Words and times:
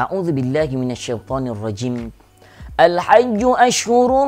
أعوذ 0.00 0.32
بالله 0.32 0.66
من 0.66 0.90
الشيطان 0.90 1.48
الرجيم. 1.48 2.12
الحج 2.80 3.44
أشهر 3.44 4.24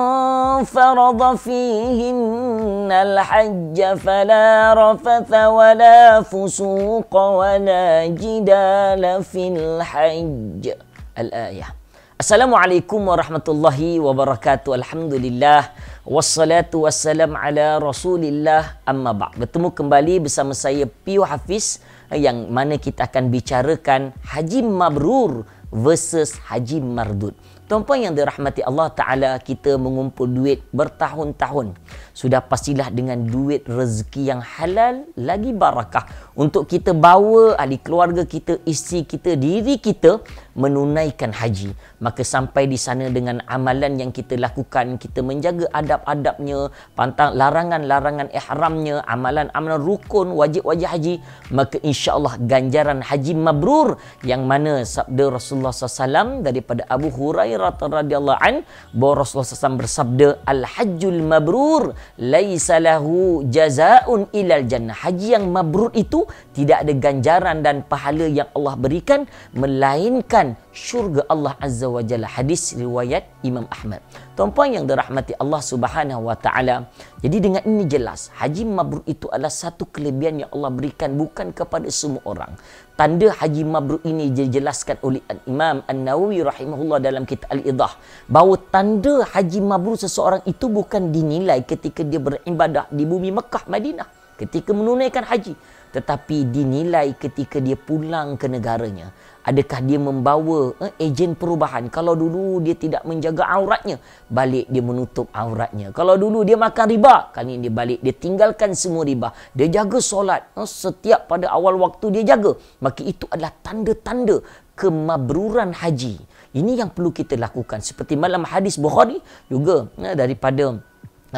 فرض 0.65 1.37
فيهن 1.37 2.93
الحج 2.93 3.95
فلا 3.99 4.75
رفث 4.75 5.35
ولا 5.35 6.23
فسوق 6.23 7.17
ولا 7.17 8.07
جدال 8.07 9.25
في 9.25 9.49
الحج. 9.49 10.71
الآية. 11.19 11.76
Assalamualaikum 12.17 13.13
warahmatullahi 13.13 14.01
wabarakatuh. 14.01 14.73
Alhamdulillah. 14.73 15.69
Wassalatu 16.09 16.89
wassalam 16.89 17.37
ala 17.37 17.77
rasulillah 17.77 18.81
amma 18.89 19.13
ba' 19.13 19.37
Bertemu 19.37 19.69
kembali 19.77 20.25
bersama 20.25 20.57
saya 20.57 20.89
Pio 20.89 21.29
Hafiz 21.29 21.85
yang 22.09 22.49
mana 22.49 22.81
kita 22.81 23.05
akan 23.05 23.29
bicarakan 23.29 24.17
Haji 24.33 24.65
Mabrur 24.65 25.45
versus 25.69 26.41
Haji 26.49 26.81
Mardud. 26.81 27.37
Tuan-puan 27.67 27.99
yang 27.99 28.15
dirahmati 28.15 28.63
Allah 28.63 28.95
Ta'ala, 28.95 29.31
kita 29.43 29.75
mengumpul 29.75 30.31
duit 30.31 30.63
bertahun-tahun. 30.71 31.75
Sudah 32.15 32.39
pastilah 32.39 32.95
dengan 32.95 33.27
duit 33.27 33.67
rezeki 33.67 34.23
yang 34.23 34.39
halal, 34.39 35.03
lagi 35.19 35.51
barakah. 35.51 36.07
Untuk 36.39 36.71
kita 36.71 36.95
bawa 36.95 37.59
ahli 37.59 37.77
keluarga 37.83 38.23
kita, 38.23 38.63
isteri 38.63 39.03
kita, 39.03 39.35
diri 39.35 39.83
kita 39.83 40.23
menunaikan 40.57 41.31
haji. 41.37 41.77
Maka 42.01 42.25
sampai 42.25 42.67
di 42.67 42.81
sana 42.81 43.13
dengan 43.13 43.45
amalan 43.47 44.01
yang 44.01 44.11
kita 44.11 44.35
lakukan, 44.41 44.97
kita 44.97 45.21
menjaga 45.21 45.69
adab-adabnya, 45.71 46.73
pantang 46.97 47.37
larangan-larangan 47.37 48.33
ihramnya, 48.33 49.05
amalan-amalan 49.05 49.79
rukun, 49.79 50.33
wajib-wajib 50.33 50.89
haji, 50.89 51.15
maka 51.53 51.77
insya 51.85 52.17
Allah 52.17 52.35
ganjaran 52.41 53.05
haji 53.05 53.33
mabrur 53.37 54.01
yang 54.25 54.49
mana 54.49 54.83
sabda 54.83 55.29
Rasulullah 55.29 55.77
SAW 55.77 56.41
daripada 56.41 56.89
Abu 56.89 57.13
Hurairah 57.13 57.77
radhiyallahu 57.77 58.41
an 58.41 58.65
bahawa 58.97 59.23
Rasulullah 59.23 59.49
SAW 59.49 59.81
bersabda 59.81 60.29
al-hajjul 60.49 61.21
mabrur 61.21 61.93
laisa 62.17 62.81
lahu 62.81 63.45
jazaa'un 63.45 64.33
ilal 64.33 64.65
jannah. 64.65 64.97
Haji 64.97 65.37
yang 65.37 65.53
mabrur 65.53 65.93
itu 65.93 66.25
tidak 66.57 66.87
ada 66.87 66.93
ganjaran 66.97 67.61
dan 67.61 67.85
pahala 67.85 68.25
yang 68.25 68.49
Allah 68.57 68.75
berikan 68.79 69.29
melainkan 69.53 70.46
syurga 70.71 71.25
Allah 71.33 71.57
Azza 71.59 71.89
wa 71.89 72.05
Jalla. 72.05 72.29
Hadis 72.29 72.77
riwayat 72.77 73.27
Imam 73.43 73.65
Ahmad. 73.73 74.05
Tuan-puan 74.37 74.77
yang 74.77 74.85
dirahmati 74.85 75.33
Allah 75.41 75.59
Subhanahu 75.65 76.29
wa 76.29 76.37
taala. 76.37 76.87
Jadi 77.25 77.37
dengan 77.41 77.63
ini 77.65 77.89
jelas, 77.89 78.31
haji 78.37 78.69
mabrur 78.69 79.03
itu 79.09 79.27
adalah 79.33 79.51
satu 79.51 79.89
kelebihan 79.89 80.45
yang 80.45 80.51
Allah 80.53 80.71
berikan 80.71 81.17
bukan 81.17 81.51
kepada 81.51 81.89
semua 81.89 82.23
orang. 82.29 82.53
Tanda 82.95 83.33
haji 83.33 83.63
mabrur 83.65 84.01
ini 84.05 84.31
dijelaskan 84.31 85.01
oleh 85.03 85.25
Imam 85.49 85.83
An-Nawawi 85.89 86.45
rahimahullah 86.45 87.01
dalam 87.01 87.25
kitab 87.25 87.51
Al-Idah 87.53 87.93
bahawa 88.29 88.61
tanda 88.69 89.25
haji 89.33 89.61
mabrur 89.65 89.97
seseorang 89.97 90.45
itu 90.45 90.69
bukan 90.69 91.11
dinilai 91.11 91.65
ketika 91.65 92.05
dia 92.05 92.21
beribadah 92.21 92.89
di 92.93 93.05
bumi 93.05 93.33
Mekah 93.33 93.69
Madinah 93.69 94.09
ketika 94.37 94.71
menunaikan 94.77 95.25
haji 95.25 95.57
tetapi 95.95 96.49
dinilai 96.51 97.15
ketika 97.15 97.63
dia 97.63 97.79
pulang 97.79 98.35
ke 98.41 98.47
negaranya 98.47 99.13
Adakah 99.47 99.79
dia 99.87 99.95
membawa 100.03 100.75
eh, 100.83 101.07
ejen 101.07 101.39
perubahan? 101.39 101.87
Kalau 101.87 102.19
dulu 102.19 102.59
dia 102.59 102.75
tidak 102.75 103.07
menjaga 103.07 103.47
auratnya, 103.47 104.03
balik 104.27 104.67
dia 104.67 104.83
menutup 104.83 105.31
auratnya. 105.31 105.95
Kalau 105.95 106.19
dulu 106.19 106.43
dia 106.43 106.59
makan 106.59 106.91
riba, 106.91 107.31
kali 107.31 107.55
ini 107.55 107.71
dia 107.71 107.71
balik 107.71 108.03
dia 108.03 108.11
tinggalkan 108.11 108.75
semua 108.75 109.07
riba. 109.07 109.31
Dia 109.55 109.71
jaga 109.71 110.03
solat 110.03 110.51
eh, 110.51 110.67
setiap 110.67 111.31
pada 111.31 111.47
awal 111.55 111.79
waktu 111.79 112.11
dia 112.11 112.35
jaga. 112.35 112.59
Maka 112.83 113.07
itu 113.07 113.31
adalah 113.31 113.55
tanda-tanda 113.63 114.43
kemabruran 114.75 115.79
haji. 115.79 116.19
Ini 116.51 116.83
yang 116.83 116.91
perlu 116.91 117.15
kita 117.15 117.39
lakukan. 117.39 117.87
Seperti 117.87 118.19
malam 118.19 118.43
hadis 118.43 118.75
Bukhari 118.83 119.23
juga 119.47 119.87
eh, 120.03 120.19
daripada 120.19 120.75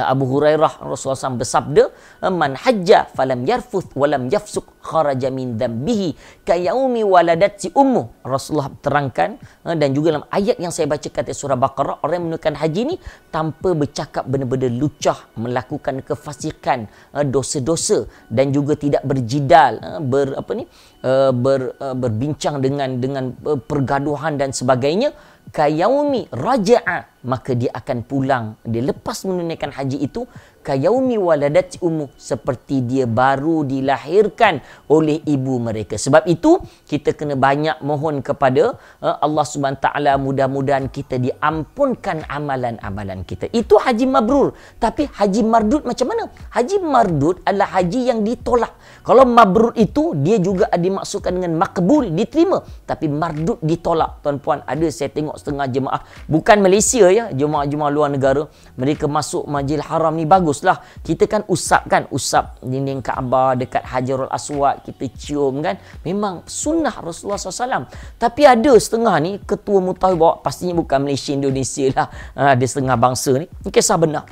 Abu 0.07 0.25
Hurairah 0.31 0.83
Rasulullah 0.87 1.19
SAW 1.19 1.41
bersabda 1.43 1.85
man 2.31 2.55
hajja 2.55 3.11
falam 3.19 3.43
yarfuth 3.43 3.91
walam 3.99 4.31
yafsuk 4.31 4.78
kharaja 4.91 5.29
min 5.39 5.49
dhanbihi 5.61 6.11
kayaumi 6.49 7.03
waladat 7.05 7.61
si 7.63 7.69
ummu. 7.83 8.25
Rasulullah 8.33 8.73
terangkan 8.85 9.37
eh, 9.69 9.77
dan 9.81 9.93
juga 9.97 10.07
dalam 10.17 10.27
ayat 10.39 10.57
yang 10.65 10.73
saya 10.73 10.87
baca 10.93 11.09
kata 11.17 11.33
surah 11.41 11.59
Baqarah 11.65 11.97
orang 12.05 12.17
yang 12.17 12.27
menunaikan 12.33 12.57
haji 12.57 12.81
ni 12.91 12.97
tanpa 13.29 13.77
bercakap 13.81 14.25
benda-benda 14.31 14.69
lucah 14.81 15.19
melakukan 15.37 16.01
kefasikan 16.09 16.89
eh, 17.13 17.25
dosa-dosa 17.35 18.09
dan 18.33 18.49
juga 18.57 18.73
tidak 18.85 19.05
berjidal 19.05 19.73
eh, 19.89 20.01
ber 20.13 20.29
apa 20.41 20.53
ni 20.57 20.65
ber, 21.45 21.79
berbincang 21.79 22.59
dengan 22.59 22.99
dengan 22.99 23.25
pergaduhan 23.71 24.35
dan 24.41 24.51
sebagainya. 24.51 25.15
Kayaumi 25.49 26.29
raja'a 26.29 27.25
maka 27.25 27.57
dia 27.57 27.73
akan 27.73 27.99
pulang. 28.05 28.45
Dia 28.63 28.85
lepas 28.85 29.25
menunaikan 29.25 29.73
haji 29.73 29.99
itu 30.05 30.29
kayaumi 30.63 31.17
waladat 31.17 31.81
ummu 31.81 32.13
seperti 32.15 32.85
dia 32.85 33.05
baru 33.09 33.65
dilahirkan 33.65 34.61
oleh 34.93 35.21
ibu 35.25 35.57
mereka. 35.59 35.97
Sebab 35.97 36.29
itu 36.31 36.61
kita 36.87 37.17
kena 37.17 37.35
banyak 37.35 37.81
mohon 37.83 38.21
kepada 38.21 38.77
uh, 39.01 39.17
Allah 39.25 39.45
Subhanahu 39.45 39.83
taala 39.83 40.13
mudah-mudahan 40.21 40.87
kita 40.93 41.17
diampunkan 41.17 42.25
amalan-amalan 42.29 43.25
kita. 43.25 43.49
Itu 43.53 43.81
haji 43.81 44.07
mabrur. 44.09 44.55
Tapi 44.77 45.09
haji 45.09 45.43
mardud 45.45 45.83
macam 45.85 46.07
mana? 46.13 46.25
Haji 46.53 46.77
mardud 46.81 47.37
adalah 47.45 47.81
haji 47.81 48.01
yang 48.13 48.21
ditolak. 48.25 48.73
Kalau 49.05 49.25
mabrur 49.25 49.73
itu 49.75 50.13
dia 50.21 50.37
juga 50.37 50.69
dimaksudkan 50.73 51.33
dengan 51.37 51.57
makbul 51.57 52.13
diterima. 52.13 52.61
Tapi 52.85 53.07
mardud 53.09 53.61
ditolak. 53.65 54.21
Tuan-puan 54.25 54.65
ada 54.65 54.87
saya 54.93 55.13
tengok 55.13 55.37
setengah 55.41 55.67
jemaah. 55.69 56.01
Bukan 56.29 56.57
Malaysia 56.61 57.07
ya 57.09 57.33
jemaah-jemaah 57.33 57.91
luar 57.93 58.09
negara. 58.13 58.49
Mereka 58.77 59.09
masuk 59.09 59.45
majlis 59.49 59.85
haram 59.85 60.13
ni 60.17 60.25
bagus 60.25 60.48
baguslah 60.49 60.81
kita 61.05 61.29
kan 61.29 61.45
usap 61.45 61.85
kan 61.93 62.09
usap 62.09 62.57
dinding 62.65 63.05
Kaabah 63.05 63.53
dekat 63.61 63.85
Hajarul 63.85 64.33
Aswad 64.33 64.81
kita 64.81 65.05
cium 65.13 65.61
kan. 65.61 65.77
Memang 66.09 66.49
sunnah 66.49 66.97
Rasulullah 67.05 67.37
SAW 67.37 67.85
tapi 68.17 68.49
ada 68.49 68.73
setengah 68.81 69.13
ni 69.21 69.37
ketua 69.45 69.85
mutawi 69.85 70.17
bawa 70.17 70.41
pastinya 70.41 70.73
bukan 70.81 71.05
Malaysia 71.05 71.37
Indonesia 71.37 71.93
lah. 71.93 72.09
Ha, 72.33 72.57
ada 72.57 72.65
setengah 72.65 72.97
bangsa 72.97 73.37
ni. 73.37 73.45
Ini 73.45 73.69
kisah 73.69 74.01
benar. 74.01 74.25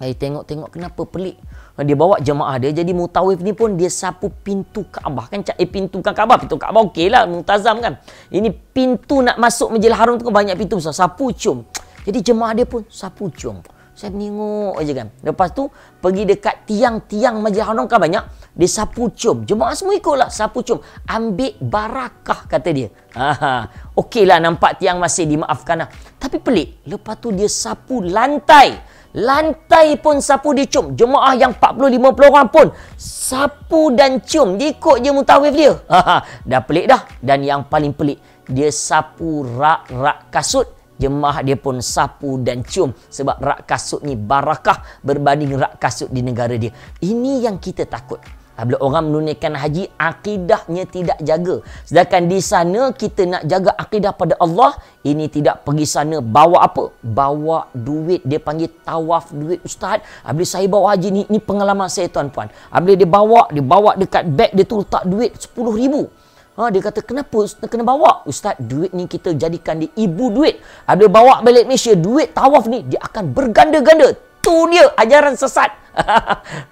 Saya 0.00 0.16
tengok-tengok 0.16 0.72
kenapa 0.72 1.04
pelik. 1.04 1.36
Dia 1.80 1.96
bawa 1.96 2.20
jemaah 2.20 2.60
dia 2.60 2.72
jadi 2.72 2.92
mutawif 2.92 3.40
ni 3.40 3.52
pun 3.52 3.76
dia 3.76 3.92
sapu 3.92 4.32
pintu 4.32 4.88
Kaabah. 4.88 5.28
Kan 5.28 5.44
eh 5.44 5.68
pintu 5.68 6.00
kan 6.00 6.16
Kaabah 6.16 6.40
pintu 6.40 6.56
Kaabah 6.56 6.88
okey 6.88 7.12
lah 7.12 7.28
mutazam 7.28 7.84
kan. 7.84 8.00
Ini 8.32 8.48
pintu 8.48 9.20
nak 9.20 9.36
masuk 9.36 9.76
Masjidil 9.76 9.96
Haram 9.96 10.16
tu 10.16 10.24
kan 10.24 10.32
banyak 10.32 10.56
pintu 10.56 10.80
besar. 10.80 10.96
Sapu 10.96 11.28
cium. 11.36 11.68
Jadi 12.00 12.32
jemaah 12.32 12.56
dia 12.56 12.64
pun 12.64 12.80
sapu 12.88 13.28
cium 13.28 13.60
saya 14.00 14.16
menengok 14.16 14.80
aja 14.80 14.92
kan. 14.96 15.08
Lepas 15.20 15.52
tu 15.52 15.68
pergi 16.00 16.24
dekat 16.24 16.64
tiang-tiang 16.64 17.36
majlis 17.44 17.60
haram 17.60 17.84
kan 17.84 18.00
banyak. 18.00 18.24
Dia 18.56 18.68
sapu 18.72 19.12
cium. 19.12 19.44
Jemaah 19.44 19.76
semua 19.76 19.92
ikutlah 19.92 20.32
sapu 20.32 20.64
cium. 20.64 20.80
Ambil 21.04 21.52
barakah 21.60 22.48
kata 22.48 22.72
dia. 22.72 22.88
Ha, 23.12 23.68
Okeylah 23.92 24.40
nampak 24.40 24.80
tiang 24.80 24.96
masih 24.96 25.28
dimaafkan 25.28 25.84
lah. 25.84 25.88
Tapi 26.16 26.40
pelik. 26.40 26.80
Lepas 26.88 27.20
tu 27.20 27.28
dia 27.28 27.44
sapu 27.44 28.00
lantai. 28.00 28.80
Lantai 29.20 30.00
pun 30.00 30.24
sapu 30.24 30.56
dia. 30.56 30.64
Jemaah 30.64 31.36
yang 31.36 31.52
40-50 31.52 32.32
orang 32.32 32.48
pun 32.48 32.66
sapu 32.96 33.92
dan 33.92 34.24
cium. 34.24 34.56
Dia 34.56 34.72
ikut 34.80 34.96
je 35.04 35.12
mutawif 35.12 35.52
dia. 35.52 35.76
Ha, 35.92 36.24
dah 36.48 36.64
pelik 36.64 36.88
dah. 36.88 37.04
Dan 37.20 37.44
yang 37.44 37.68
paling 37.68 37.92
pelik. 37.92 38.16
Dia 38.48 38.72
sapu 38.72 39.44
rak-rak 39.44 40.32
kasut 40.32 40.79
jemaah 41.00 41.40
dia 41.40 41.56
pun 41.56 41.80
sapu 41.80 42.36
dan 42.44 42.60
cium 42.60 42.92
sebab 43.08 43.40
rak 43.40 43.60
kasut 43.64 44.04
ni 44.04 44.14
barakah 44.14 45.00
berbanding 45.00 45.56
rak 45.56 45.80
kasut 45.80 46.12
di 46.12 46.20
negara 46.20 46.54
dia. 46.60 46.70
Ini 47.00 47.48
yang 47.48 47.56
kita 47.56 47.88
takut. 47.88 48.20
Bila 48.60 48.76
orang 48.84 49.08
menunaikan 49.08 49.56
haji, 49.56 49.88
akidahnya 49.96 50.84
tidak 50.84 51.18
jaga. 51.24 51.64
Sedangkan 51.88 52.28
di 52.28 52.38
sana 52.44 52.92
kita 52.92 53.24
nak 53.24 53.42
jaga 53.48 53.72
akidah 53.72 54.12
pada 54.12 54.36
Allah, 54.36 54.76
ini 55.00 55.32
tidak 55.32 55.64
pergi 55.64 55.88
sana 55.88 56.20
bawa 56.20 56.68
apa? 56.68 56.92
Bawa 57.00 57.72
duit. 57.72 58.20
Dia 58.20 58.36
panggil 58.36 58.68
tawaf 58.84 59.32
duit 59.32 59.64
ustaz. 59.64 60.04
Bila 60.28 60.44
saya 60.44 60.66
bawa 60.68 60.92
haji 60.92 61.08
ni, 61.08 61.22
ni 61.32 61.40
pengalaman 61.40 61.88
saya 61.88 62.12
tuan-puan. 62.12 62.52
Bila 62.84 62.94
dia 63.00 63.08
bawa, 63.08 63.48
dia 63.48 63.64
bawa 63.64 63.96
dekat 63.96 64.28
beg 64.28 64.52
dia 64.52 64.64
tu 64.68 64.84
letak 64.84 65.08
duit 65.08 65.32
10 65.32 65.80
ribu. 65.80 66.12
Ha, 66.60 66.68
dia 66.68 66.84
kata, 66.84 67.00
kenapa 67.00 67.40
Ustaz 67.40 67.64
kena 67.72 67.88
bawa? 67.88 68.20
Ustaz, 68.28 68.52
duit 68.60 68.92
ni 68.92 69.08
kita 69.08 69.32
jadikan 69.32 69.80
dia 69.80 69.88
ibu 69.96 70.28
duit. 70.28 70.60
Ada 70.84 71.08
bawa 71.08 71.40
balik 71.40 71.64
Malaysia, 71.64 71.96
duit 71.96 72.36
tawaf 72.36 72.68
ni, 72.68 72.84
dia 72.84 73.00
akan 73.00 73.32
berganda-ganda. 73.32 74.12
Tu 74.44 74.56
dia 74.68 74.92
ajaran 74.92 75.40
sesat. 75.40 75.72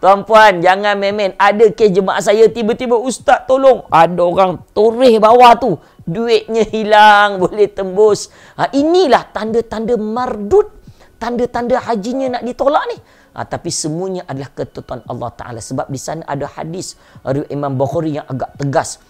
Tuan-puan, 0.04 0.60
jangan 0.60 0.92
memen. 0.92 1.32
Ada 1.40 1.72
kes 1.72 1.88
jemaah 1.88 2.20
saya, 2.20 2.52
tiba-tiba 2.52 3.00
Ustaz 3.00 3.48
tolong. 3.48 3.88
Ada 3.88 4.20
orang 4.20 4.60
toreh 4.76 5.16
bawah 5.16 5.56
tu. 5.56 5.80
Duitnya 6.04 6.68
hilang, 6.68 7.36
boleh 7.48 7.72
tembus. 7.72 8.28
Ha, 8.60 8.68
inilah 8.76 9.24
tanda-tanda 9.32 9.96
mardut. 9.96 10.68
Tanda-tanda 11.16 11.80
hajinya 11.80 12.36
nak 12.36 12.44
ditolak 12.44 12.84
ni. 12.92 13.00
uh, 13.32 13.42
tapi 13.48 13.72
semuanya 13.72 14.28
adalah 14.28 14.52
ketentuan 14.52 15.00
Allah 15.08 15.32
Taala 15.34 15.58
sebab 15.58 15.90
di 15.90 15.98
sana 15.98 16.22
ada 16.28 16.46
hadis 16.46 16.94
riwayat 17.26 17.50
Imam 17.50 17.74
Bukhari 17.74 18.22
yang 18.22 18.26
agak 18.30 18.54
tegas 18.54 19.02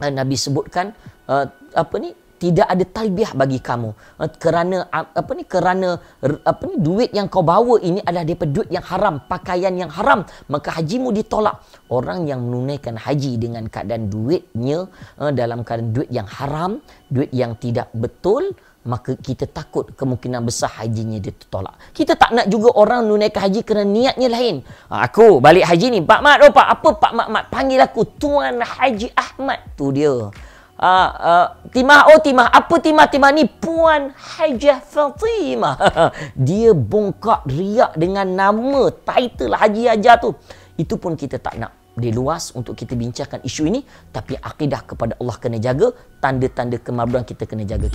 uh, 0.00 0.10
Nabi 0.10 0.36
sebutkan 0.36 0.96
uh, 1.28 1.44
apa 1.76 1.96
ni 2.00 2.10
tidak 2.40 2.72
ada 2.72 2.84
talbiah 2.88 3.32
bagi 3.36 3.60
kamu. 3.60 3.90
Uh, 4.16 4.30
kerana 4.40 4.88
uh, 4.88 5.06
apa 5.12 5.32
ni 5.36 5.44
kerana 5.44 6.00
apa 6.24 6.62
ni 6.64 6.80
duit 6.80 7.12
yang 7.12 7.28
kau 7.28 7.44
bawa 7.44 7.76
ini 7.84 8.00
adalah 8.00 8.24
daripada 8.24 8.50
duit 8.56 8.70
yang 8.72 8.86
haram 8.88 9.14
pakaian 9.28 9.74
yang 9.76 9.92
haram. 9.92 10.24
Maka 10.48 10.80
hajimu 10.80 11.12
ditolak. 11.12 11.60
Orang 11.92 12.24
yang 12.24 12.40
menunaikan 12.40 12.96
haji 12.96 13.36
dengan 13.36 13.68
keadaan 13.68 14.08
duitnya 14.08 14.88
uh, 15.20 15.32
dalam 15.36 15.60
keadaan 15.60 15.92
duit 15.92 16.08
yang 16.08 16.26
haram 16.26 16.80
duit 17.12 17.30
yang 17.36 17.52
tidak 17.60 17.92
betul 17.92 18.56
maka 18.80 19.12
kita 19.12 19.44
takut 19.44 19.92
kemungkinan 19.92 20.40
besar 20.40 20.72
hajinya 20.80 21.20
dia 21.20 21.36
tertolak. 21.36 21.76
Kita 21.92 22.16
tak 22.16 22.32
nak 22.32 22.46
juga 22.48 22.72
orang 22.80 23.04
menunaikan 23.04 23.44
haji 23.44 23.60
kerana 23.60 23.84
niatnya 23.84 24.28
lain. 24.32 24.64
Ha, 24.88 25.04
aku 25.04 25.36
balik 25.44 25.68
haji 25.68 25.86
ni, 25.92 26.00
Pak 26.00 26.20
Mat, 26.24 26.38
oh 26.40 26.52
Pak, 26.52 26.66
apa 26.80 26.88
Pak 26.96 27.12
Mat, 27.12 27.28
Mat 27.28 27.44
panggil 27.52 27.80
aku 27.80 28.08
Tuan 28.16 28.64
Haji 28.64 29.12
Ahmad 29.12 29.60
tu 29.76 29.92
dia. 29.92 30.32
Uh, 30.80 31.08
uh, 31.12 31.46
timah, 31.76 32.08
oh 32.08 32.24
timah, 32.24 32.48
apa 32.48 32.80
timah, 32.80 33.04
timah 33.12 33.28
ni? 33.36 33.44
Puan 33.44 34.16
Hajah 34.16 34.80
Fatimah. 34.80 35.76
dia 36.48 36.72
bongkak 36.72 37.44
riak 37.52 38.00
dengan 38.00 38.24
nama, 38.24 38.88
title 39.04 39.60
Haji 39.60 39.92
Hajar 39.92 40.16
tu. 40.24 40.32
Itu 40.80 40.96
pun 40.96 41.20
kita 41.20 41.36
tak 41.36 41.60
nak 41.60 41.76
dia 42.00 42.16
luas 42.16 42.56
untuk 42.56 42.72
kita 42.72 42.96
bincangkan 42.96 43.44
isu 43.44 43.68
ini 43.68 43.84
tapi 44.08 44.38
akidah 44.40 44.88
kepada 44.88 45.20
Allah 45.20 45.36
kena 45.36 45.60
jaga 45.60 45.92
tanda-tanda 46.22 46.80
kemaburan 46.80 47.28
kita 47.28 47.44
kena 47.44 47.68
jaga 47.68 47.92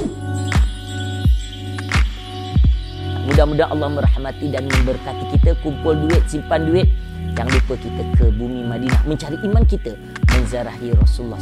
Mudah-mudahan 3.26 3.74
Allah 3.74 3.90
merahmati 3.90 4.54
dan 4.54 4.70
memberkati 4.70 5.34
kita 5.34 5.58
kumpul 5.66 5.98
duit, 5.98 6.22
simpan 6.30 6.70
duit. 6.70 6.86
Jangan 7.34 7.52
lupa 7.52 7.74
kita 7.76 8.04
ke 8.16 8.26
bumi 8.32 8.64
Madinah 8.64 9.02
mencari 9.10 9.36
iman 9.50 9.66
kita, 9.66 9.98
menziarahi 10.30 10.94
Rasulullah 10.94 11.42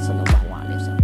wasallam. 0.80 1.03